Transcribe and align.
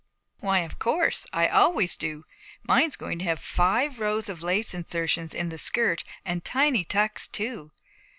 'Why, 0.39 0.61
of 0.61 0.79
course. 0.79 1.27
I 1.31 1.47
always 1.47 1.95
do. 1.95 2.25
Mine's 2.63 2.95
going 2.95 3.19
to 3.19 3.25
have 3.25 3.37
five 3.39 3.99
rows 3.99 4.29
of 4.29 4.41
lace 4.41 4.73
insertion 4.73 5.29
in 5.31 5.49
the 5.49 5.59
skirt 5.59 6.03
and 6.25 6.43
tiny 6.43 6.83
tucks 6.83 7.27
too.' 7.27 7.69